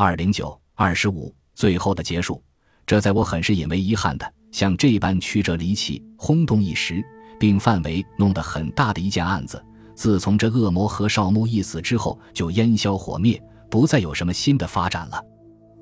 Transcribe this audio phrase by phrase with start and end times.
[0.00, 2.40] 二零九二十五，最后的结束，
[2.86, 7.04] 这在我很是引为遗憾的，像这般曲折离奇、轰动一时，
[7.36, 9.60] 并范围弄得很大的一件案子，
[9.96, 15.20] 自从这恶魔何少木一死之后，就烟消火灭，不再有什么新的发展了。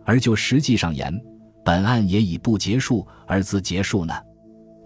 [0.07, 1.15] 而就实际上言，
[1.63, 4.15] 本案也以不结束而自结束呢，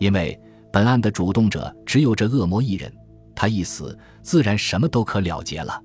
[0.01, 0.37] 因为
[0.73, 2.93] 本案的主动者只有这恶魔一人，
[3.37, 5.81] 他一死，自然什么都可了结了。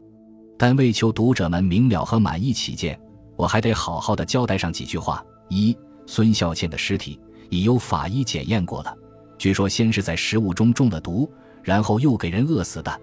[0.57, 2.99] 但为求读者们明了和满意起见，
[3.35, 5.23] 我还得好好的交代上几句话。
[5.49, 8.95] 一，孙孝倩的尸体已由法医检验过了，
[9.37, 11.29] 据说先是在食物中中了毒，
[11.63, 13.01] 然后又给人饿死的。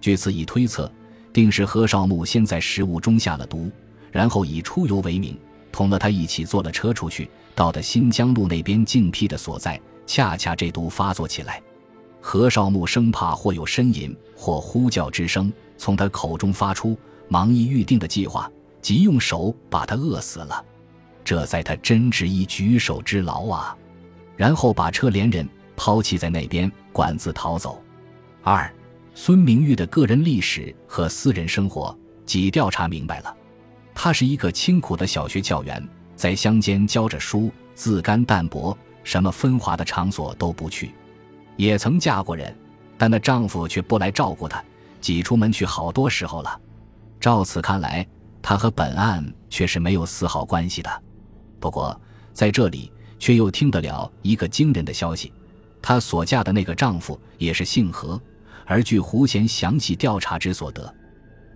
[0.00, 0.90] 据此一推测，
[1.32, 3.70] 定是何少木先在食物中下了毒，
[4.10, 5.38] 然后以出游为名，
[5.70, 11.62] 同了他一起坐了车出去，到的新疆路那边静僻的所在，恰恰这毒发作起来。
[12.20, 15.52] 何少木生怕或有呻吟或呼叫之声。
[15.78, 16.98] 从他口中发出，
[17.28, 18.50] 忙意预定的计划，
[18.86, 20.64] 即用手把他饿死了，
[21.24, 23.76] 这在他真执一举手之劳啊！
[24.36, 27.82] 然后把车连人抛弃在那边，管自逃走。
[28.44, 28.72] 二，
[29.12, 33.36] 孙明玉的个人历史和私人生活，即调查明白了。
[33.92, 40.94] 他是一个清苦的小学教员，在乡间教着书，自甘淡泊，什么风华的场所都不去。
[41.56, 42.56] 也曾嫁过人，
[42.96, 44.62] 但那丈夫却不来照顾她。
[45.00, 46.60] 挤出门去好多时候了，
[47.18, 48.06] 照此看来，
[48.48, 51.02] 他和本案却是没有丝毫关系的。
[51.58, 52.00] 不过
[52.32, 55.32] 在这里却又听得了一个惊人的消息：
[55.82, 58.20] 她所嫁的那个丈夫也是姓何，
[58.64, 60.94] 而据胡贤详细调查之所得，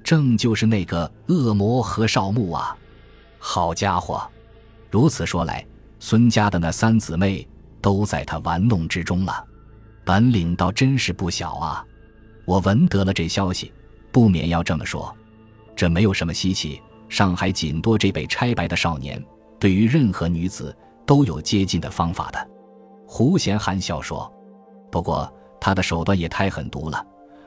[0.03, 2.77] 正就是那个恶魔何少木啊！
[3.39, 4.29] 好家伙，
[4.91, 5.65] 如此说来，
[6.01, 7.47] 孙家的那三姊妹
[7.81, 9.45] 都在他玩弄之中了，
[10.05, 11.87] 本领倒真是不小啊！
[12.45, 13.73] 我闻得了这消息，
[14.11, 15.17] 不免要这么说。
[15.81, 16.79] 这没有什么稀奇。
[17.09, 19.19] 上海仅多这辈拆白的少年，
[19.59, 22.49] 对于任何女子都有接近的方法的。
[23.07, 24.31] 胡贤含笑说
[24.93, 27.03] ：“不过他的手段也太狠毒了。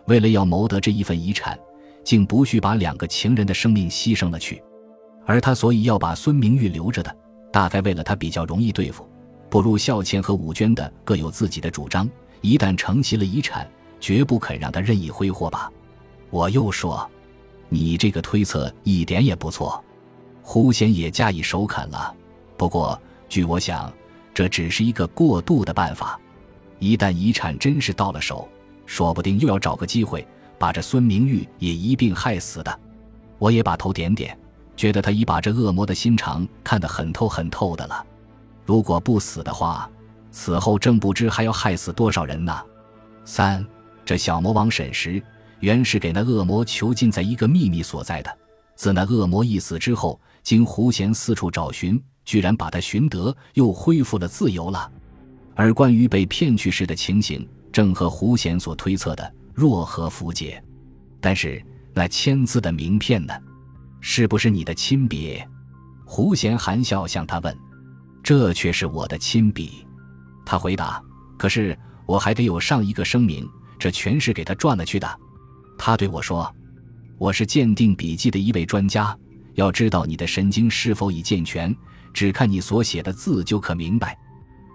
[0.07, 1.55] 为了要谋得这一份遗产，
[2.03, 4.59] 竟不惜把两个情人的生命牺牲了去。
[5.27, 7.15] 而他所以要把孙明玉留着的，
[7.51, 9.07] 大概为了他比较容易对付。
[9.47, 12.09] 不如孝谦和武娟的各有自己的主张，
[12.41, 13.69] 一旦承袭了遗产。”
[14.01, 15.71] 绝不肯让他任意挥霍吧？
[16.31, 17.07] 我又说，
[17.69, 19.84] 你这个推测一点也不错。
[20.41, 22.13] 胡贤也加以首肯了。
[22.57, 23.91] 不过，据我想，
[24.34, 26.19] 这只是一个过渡的办法。
[26.79, 28.47] 一旦遗产真是到了手，
[28.85, 32.79] 说不定又要找个机会把这孙明玉也一并害死的。
[33.40, 34.38] 我也把头点点，
[34.75, 38.06] 觉得他已把这恶魔的心肠看得很透很透的了。
[38.66, 39.90] 如果不死的话，
[40.31, 42.62] 死后正不知还要害死多少人呢。
[43.25, 43.66] 三。
[44.06, 45.24] 这小魔王审时，
[45.63, 48.38] 原是给那恶魔囚禁在一个秘密所在的。
[48.75, 54.91] 自那恶魔一死之后，经胡贤四处找寻，居然把他寻得，又恢复了自由了。
[55.56, 60.62] 而关于被骗去时的情形，正和胡贤所推测的若合符节。
[61.22, 63.34] 但是那签字的名片呢？
[64.01, 65.41] 是不是你的亲笔？
[66.03, 67.57] 胡贤含笑向他问
[68.22, 69.88] ：“这却是我的亲笔。”
[70.45, 71.01] 他回答
[71.40, 73.50] ：“可是我还得有上一个声明。”
[73.80, 75.19] 这全是给他赚了去的，
[75.85, 76.49] 他对我说
[77.19, 79.13] ：“我是鉴定笔记的一位专家，
[79.55, 81.75] 要知道你的神经是否已健全，
[82.13, 84.17] 只看你所写的字就可明白。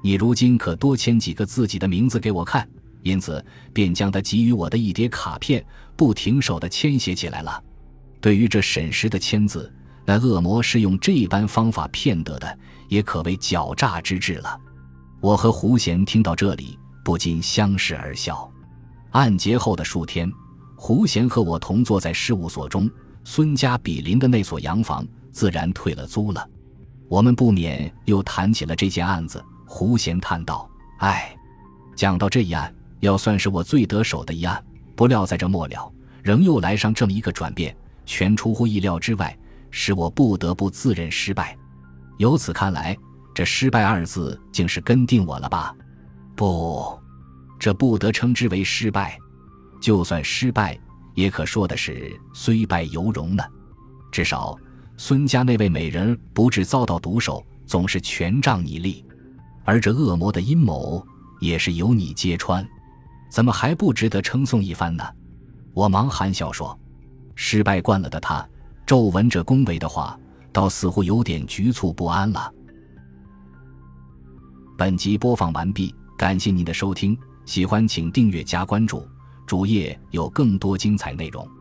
[0.02, 2.69] 你如今可多签几个自己的名字给我看。”
[3.02, 3.42] 因此，
[3.72, 5.64] 便将他给予我的一叠卡片
[5.96, 7.64] 不停手的签写起来了。
[8.20, 9.72] 对于这沈石的签字，
[10.04, 12.58] 那恶魔是用这般方法骗得的，
[12.90, 14.60] 也可谓狡诈之至了。
[15.22, 18.46] 我和胡贤听到这里，不禁相视而笑。
[19.12, 20.30] 案结后的数天，
[20.80, 22.88] 胡贤和我同坐在事务所中。
[23.24, 26.48] 孙家比邻的那所洋房自然退了租了。
[27.08, 29.44] 我们不免又谈起了这件案子。
[29.66, 31.36] 胡贤叹道：“唉，
[31.94, 34.64] 讲到这一案，要算是我最得手的一案。
[34.96, 39.36] 不料在这末了，仍又来上这么一个转变，全出乎意料之外，
[39.70, 41.54] 使我不得不自认失败。
[42.16, 42.96] 由此看来，
[43.34, 45.74] 这‘失败’二字竟是跟定我了吧？
[46.34, 46.98] 不。”
[47.58, 49.19] 这不得称之为失败，
[49.80, 50.78] 就算失败，
[51.14, 53.44] 也可说的是虽败犹荣呢。
[54.10, 54.58] 至少
[54.96, 59.04] 孙家那位美人不至遭到毒手，总是全仗你力；
[59.64, 61.04] 而这恶魔的阴谋
[61.40, 62.66] 也是由你揭穿，
[63.30, 65.04] 怎么还不值得称颂一番呢？
[65.75, 66.76] 我忙含笑说
[67.36, 68.46] ：“失败惯了的他，
[68.84, 70.19] 骤闻这恭维的话，
[70.52, 72.52] 倒似乎有点局促不安了。”
[74.76, 77.16] 本集播放完毕，感谢您的收听。
[77.44, 79.08] 喜欢请订阅加关注，
[79.48, 81.57] 主页有更多精彩内容。